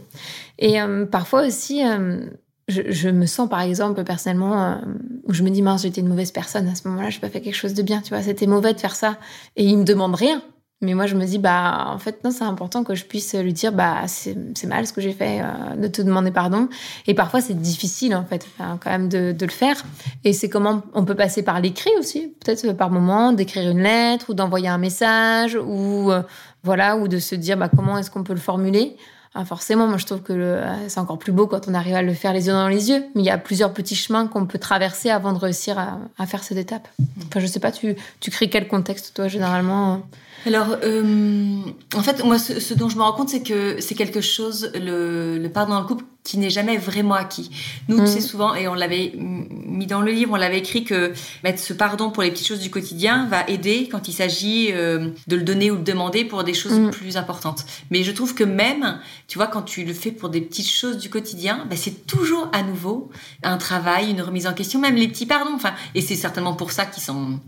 [0.58, 2.20] Et euh, parfois aussi, euh,
[2.70, 4.76] je, me sens par exemple personnellement euh,
[5.26, 7.40] où je me dis mince j'étais une mauvaise personne à ce moment-là, j'ai pas fait
[7.40, 9.18] quelque chose de bien, tu vois, c'était mauvais de faire ça.
[9.56, 10.42] Et il me demande rien.
[10.82, 13.52] Mais moi, je me dis, bah, en fait, non, c'est important que je puisse lui
[13.52, 15.42] dire, bah, c'est mal ce que j'ai fait,
[15.76, 16.70] de te demander pardon.
[17.06, 19.84] Et parfois, c'est difficile, en fait, quand même, de, le faire.
[20.24, 24.30] Et c'est comment on peut passer par l'écrit aussi, peut-être par moment, d'écrire une lettre
[24.30, 26.12] ou d'envoyer un message ou,
[26.62, 28.96] voilà, ou de se dire, bah, comment est-ce qu'on peut le formuler.
[29.34, 32.14] Ah, forcément, moi je trouve que c'est encore plus beau quand on arrive à le
[32.14, 33.04] faire les yeux dans les yeux.
[33.14, 36.42] Mais il y a plusieurs petits chemins qu'on peut traverser avant de réussir à, faire
[36.42, 36.88] cette étape.
[37.28, 40.02] Enfin, je sais pas, tu, tu crées quel contexte toi généralement
[40.46, 41.60] alors, euh,
[41.94, 45.38] en fait, moi, ce, dont je me rends compte, c'est que c'est quelque chose, le,
[45.38, 47.50] le pardon dans le couple, qui n'est jamais vraiment acquis.
[47.88, 48.20] Nous, tu mm.
[48.20, 52.10] souvent, et on l'avait mis dans le livre, on l'avait écrit que mettre ce pardon
[52.10, 55.70] pour les petites choses du quotidien va aider quand il s'agit euh, de le donner
[55.70, 56.90] ou de demander pour des choses mm.
[56.90, 57.64] plus importantes.
[57.90, 58.98] Mais je trouve que même,
[59.28, 62.48] tu vois, quand tu le fais pour des petites choses du quotidien, bah, c'est toujours
[62.52, 63.10] à nouveau
[63.42, 65.54] un travail, une remise en question, même les petits pardons.
[65.54, 67.40] Enfin, et c'est certainement pour ça qu'ils sont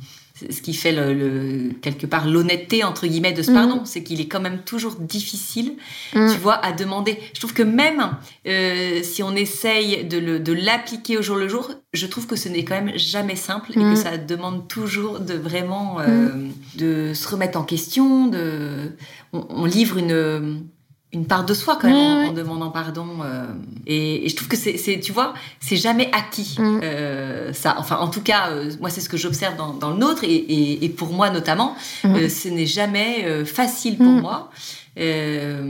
[0.50, 3.87] ce qui fait le, quelque part l'honnêteté entre guillemets de ce pardon, mm.
[3.87, 5.74] c'est qu'il est quand même toujours difficile,
[6.14, 6.33] mm.
[6.33, 7.18] tu vois, à demander.
[7.35, 12.07] Je trouve que même euh, si on essaye de l'appliquer au jour le jour, je
[12.07, 13.96] trouve que ce n'est quand même jamais simple et que mm.
[13.96, 16.28] ça demande toujours de vraiment euh,
[16.76, 18.26] de se remettre en question.
[18.28, 18.92] De,
[19.33, 20.66] on livre une
[21.12, 23.44] une part de soi quand même en, demandant pardon euh,
[23.87, 26.81] et, je trouve que c'est tu vois c'est jamais acquis mm.
[26.83, 29.98] euh, ça enfin en tout cas euh, moi c'est ce que j'observe dans, dans, le
[29.98, 32.29] nôtre et, et, pour moi notamment mm.
[32.29, 34.20] ce n'est jamais facile pour mm.
[34.20, 34.51] moi
[34.98, 35.62] euh,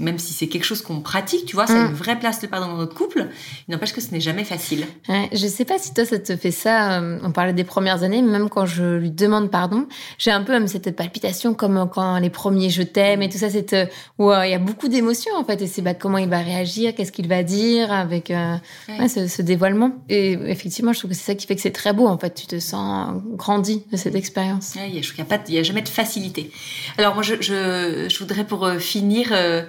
[0.00, 1.90] même si c'est quelque chose qu'on pratique, tu vois, c'est mm.
[1.90, 3.28] une vraie place de pardon dans notre couple,
[3.68, 4.86] il n'empêche que ce n'est jamais facile.
[5.08, 8.02] Ouais, je sais pas si toi ça te fait ça, euh, on parlait des premières
[8.02, 9.86] années, même quand je lui demande pardon,
[10.18, 13.48] j'ai un peu même cette palpitation comme quand les premiers je t'aime et tout ça,
[13.48, 13.86] c'est euh,
[14.18, 16.96] où il y a beaucoup d'émotions en fait, et c'est bah, comment il va réagir,
[16.96, 18.32] qu'est-ce qu'il va dire avec
[19.08, 19.92] ce, ce, dévoilement.
[20.08, 22.34] Et effectivement, je trouve que c'est ça qui fait que c'est très beau en fait,
[22.34, 24.74] tu te sens grandi de cette expérience.
[24.74, 26.50] Je trouve qu'il n'y a, a, jamais de facilité.
[26.98, 29.62] Alors moi, je, je, je voudrais pour euh, finir, euh,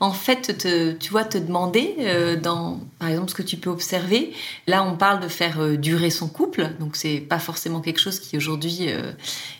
[0.00, 3.70] en fait, te, tu vois, te demander, euh, dans, par exemple, ce que tu peux
[3.70, 4.32] observer.
[4.66, 8.36] Là, on parle de faire durer son couple, donc c'est pas forcément quelque chose qui
[8.36, 8.88] aujourd'hui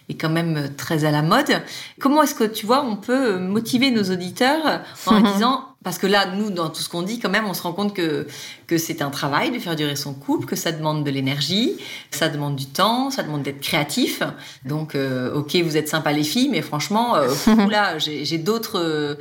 [0.08, 1.62] est quand même très à la mode.
[2.00, 6.26] Comment est-ce que, tu vois, on peut motiver nos auditeurs en disant, parce que là,
[6.26, 8.26] nous, dans tout ce qu'on dit, quand même, on se rend compte que,
[8.66, 11.76] que c'est un travail de faire durer son couple, que ça demande de l'énergie,
[12.10, 14.22] ça demande du temps, ça demande d'être créatif.
[14.64, 17.28] Donc, euh, ok, vous êtes sympa les filles, mais franchement, euh,
[17.70, 19.14] là, j'ai d'autres euh,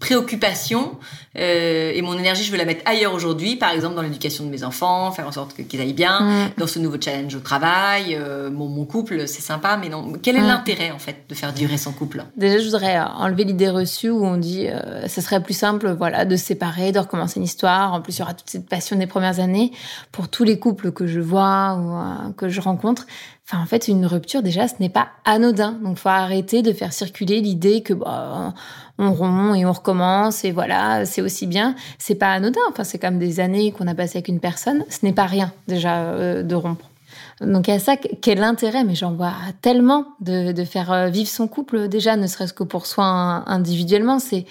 [0.00, 0.96] préoccupations
[1.36, 4.50] euh, et mon énergie, je veux la mettre ailleurs aujourd'hui, par exemple dans l'éducation de
[4.50, 6.50] mes enfants, faire en sorte qu'ils aillent bien, mm.
[6.56, 8.18] dans ce nouveau challenge au travail.
[8.50, 10.14] Mon couple, c'est sympa, mais non.
[10.22, 10.46] Quel est mm.
[10.46, 12.24] l'intérêt en fait de faire durer son couple?
[12.36, 14.66] Déjà, je voudrais enlever l'idée reçue où on dit
[15.06, 17.92] ce serait plus simple, voilà, de se séparer, de recommencer une histoire.
[17.94, 19.72] En plus, il y aura toute cette passion des premières années.
[20.12, 23.06] Pour tous les couples que je vois ou euh, que je rencontre,
[23.50, 25.72] Enfin, en fait, une rupture, déjà, ce n'est pas anodin.
[25.82, 28.52] Donc, faut arrêter de faire circuler l'idée que bah,
[28.98, 31.74] on rompt et on recommence et voilà, c'est aussi bien.
[31.98, 32.60] C'est pas anodin.
[32.68, 34.84] Enfin, c'est comme des années qu'on a passées avec une personne.
[34.90, 36.84] Ce n'est pas rien déjà euh, de rompre.
[37.40, 41.48] Donc a ça, quel intérêt, mais j'en vois tellement de, de, faire euh, vivre son
[41.48, 43.04] couple déjà, ne serait-ce que pour soi
[43.46, 44.18] individuellement.
[44.18, 44.44] C'est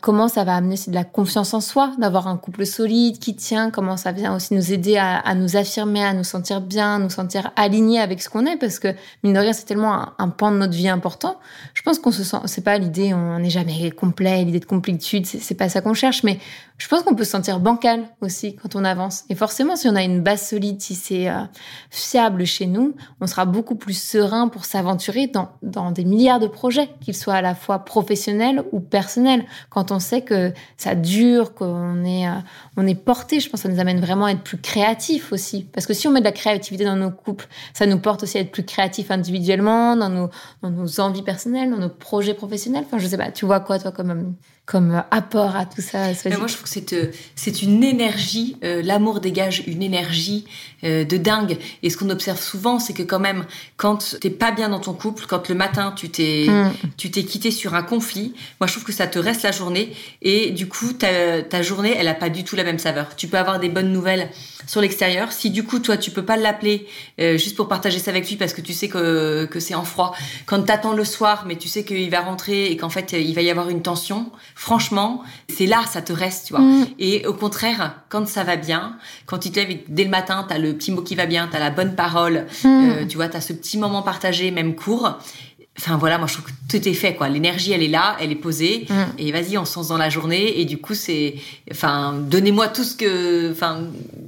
[0.00, 3.70] comment ça va amener de la confiance en soi, d'avoir un couple solide qui tient,
[3.70, 7.10] comment ça vient aussi nous aider à, nous affirmer, à nous sentir bien, à nous
[7.10, 8.88] sentir alignés avec ce qu'on est, parce que
[9.22, 11.38] mine de rien, c'est tellement un, pan de notre vie important.
[11.74, 15.26] Je pense qu'on se sent, c'est pas l'idée, on n'est jamais complet, l'idée de complétude,
[15.26, 16.38] c'est pas ça qu'on cherche, mais
[16.78, 19.24] je pense qu'on peut se sentir bancal aussi quand on avance.
[19.28, 21.42] Et forcément, si on a une base solide, si c'est euh,
[21.90, 26.46] fiable chez nous, on sera beaucoup plus serein pour s'aventurer dans, dans des milliards de
[26.46, 29.44] projets, qu'ils soient à la fois professionnels ou personnels.
[29.70, 33.74] Quand on sait que ça dure, qu'on est, euh, est porté, je pense que ça
[33.74, 35.64] nous amène vraiment à être plus créatifs aussi.
[35.64, 38.38] Parce que si on met de la créativité dans nos couples, ça nous porte aussi
[38.38, 40.30] à être plus créatifs individuellement, dans nos,
[40.62, 42.84] dans nos envies personnelles, dans nos projets professionnels.
[42.86, 44.36] Enfin, je sais pas, tu vois quoi, toi, comme
[44.68, 47.10] comme apport à tout ça Mais Moi, je trouve que c'est euh,
[47.62, 48.58] une énergie.
[48.62, 50.44] Euh, l'amour dégage une énergie
[50.84, 51.56] euh, de dingue.
[51.82, 53.46] Et ce qu'on observe souvent, c'est que quand même,
[53.78, 56.72] quand t'es pas bien dans ton couple, quand le matin tu t'es mm.
[56.98, 59.90] tu t'es quitté sur un conflit, moi je trouve que ça te reste la journée.
[60.20, 63.16] Et du coup, ta, ta journée, elle a pas du tout la même saveur.
[63.16, 64.28] Tu peux avoir des bonnes nouvelles
[64.66, 65.32] sur l'extérieur.
[65.32, 66.86] Si du coup, toi, tu peux pas l'appeler
[67.18, 70.14] juste pour partager ça avec lui parce que tu sais que que c'est en froid.
[70.44, 73.40] Quand t'attends le soir, mais tu sais qu'il va rentrer et qu'en fait il va
[73.40, 76.62] y avoir une tension franchement, c'est là, ça te reste, tu vois.
[76.62, 76.86] Mm.
[76.98, 80.58] Et au contraire, quand ça va bien, quand tu te lèves dès le matin, t'as
[80.58, 82.66] le petit mot qui va bien, t'as la bonne parole, mm.
[82.66, 85.16] euh, tu vois, t'as ce petit moment partagé, même court.
[85.78, 87.28] Enfin voilà, moi je trouve que tout est fait quoi.
[87.28, 88.94] L'énergie elle est là, elle est posée mm.
[89.18, 91.36] et vas-y on se lance dans la journée et du coup c'est,
[91.70, 93.82] enfin donnez-moi tout ce que, enfin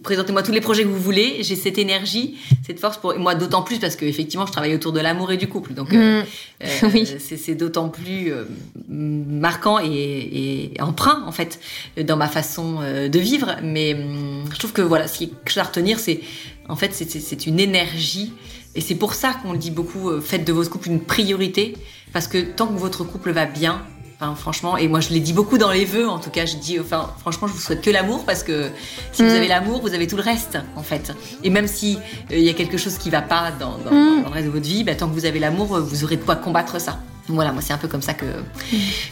[0.04, 1.38] présentez-moi tous les projets que vous voulez.
[1.40, 4.92] J'ai cette énergie, cette force pour moi d'autant plus parce que effectivement je travaille autour
[4.92, 6.26] de l'amour et du couple donc euh, mm.
[6.62, 7.08] euh, oui.
[7.18, 8.44] c'est d'autant plus euh,
[8.88, 11.58] marquant et, et, emprunt en fait
[12.00, 13.56] dans ma façon de vivre.
[13.64, 16.20] Mais hum, je trouve que voilà ce qui est à retenir c'est
[16.68, 18.32] en fait c'est une énergie
[18.74, 21.76] et c'est pour ça qu'on le dit beaucoup, euh, faites de votre couple une priorité,
[22.12, 23.82] parce que tant que votre couple va bien,
[24.22, 26.56] Enfin, franchement, et moi je l'ai dit beaucoup dans les vœux, en tout cas, je
[26.56, 28.68] dis, enfin, franchement, je vous souhaite que l'amour parce que
[29.12, 29.34] si vous mm.
[29.34, 31.14] avez l'amour, vous avez tout le reste, en fait.
[31.42, 31.96] Et même si
[32.30, 34.22] euh, il y a quelque chose qui va pas dans, dans, mm.
[34.24, 36.22] dans le reste de votre vie, bah, tant que vous avez l'amour, vous aurez de
[36.22, 37.00] quoi combattre ça.
[37.34, 38.26] Voilà, moi c'est un peu comme ça que,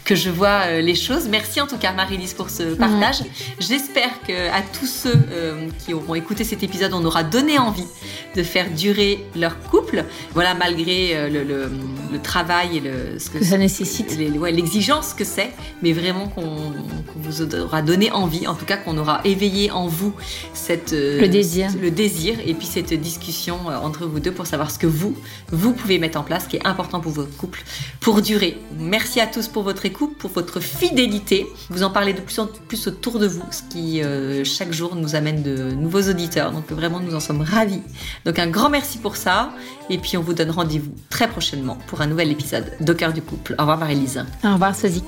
[0.04, 1.28] que je vois euh, les choses.
[1.28, 3.22] Merci en tout cas Marie-Lise pour ce partage.
[3.59, 7.87] J'espère que à tous ceux euh, qui auront écouté cet épisode, on aura donné envie
[8.37, 10.04] de faire durer leur couple.
[10.35, 11.44] Voilà, malgré euh, le,
[12.12, 14.16] le, travail et le, ce que, ça nécessite.
[14.18, 15.50] L'exigence que c'est,
[15.83, 16.72] mais vraiment qu'on
[17.16, 20.12] vous aura donné envie, en tout cas qu'on aura éveillé en vous
[20.52, 21.70] cette, le désir.
[21.81, 25.16] Le désir et puis cette discussion entre vous deux pour savoir ce que vous,
[25.52, 27.62] vous pouvez mettre en place, qui est important pour votre couple
[28.00, 28.59] pour durer.
[28.79, 31.47] Merci à tous pour votre écoute, pour votre fidélité.
[31.68, 34.97] Vous en parlez de plus en plus autour de vous, ce qui euh, chaque jour
[34.97, 36.51] nous amène de nouveaux auditeurs.
[36.53, 37.83] Donc vraiment, nous en sommes ravis.
[38.25, 39.51] Donc un grand merci pour ça.
[39.90, 43.23] Et puis on vous donne rendez-vous très prochainement pour un nouvel épisode d'Au cœur du
[43.23, 43.55] couple.
[43.59, 44.25] Au revoir Marie-Lise.
[44.44, 45.05] Au revoir Sozik.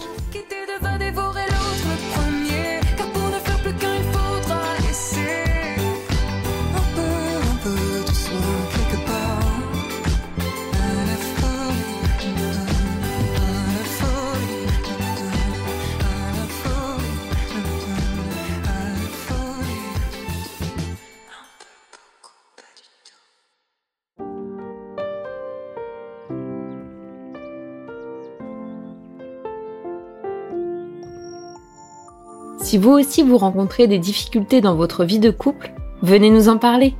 [32.71, 36.57] Si vous aussi vous rencontrez des difficultés dans votre vie de couple, venez nous en
[36.57, 36.95] parler.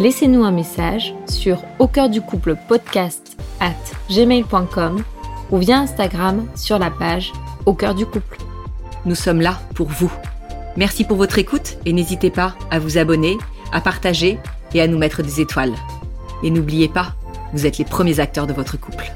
[0.00, 3.70] Laissez-nous un message sur au cœur du couple podcast at
[4.10, 5.04] gmail.com
[5.52, 7.32] ou via Instagram sur la page
[7.66, 8.38] au cœur du couple.
[9.04, 10.12] Nous sommes là pour vous.
[10.76, 13.38] Merci pour votre écoute et n'hésitez pas à vous abonner,
[13.70, 14.40] à partager
[14.74, 15.74] et à nous mettre des étoiles.
[16.42, 17.14] Et n'oubliez pas,
[17.52, 19.12] vous êtes les premiers acteurs de votre couple.